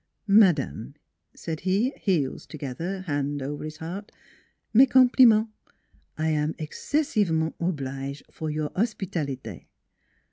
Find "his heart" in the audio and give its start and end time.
3.63-4.11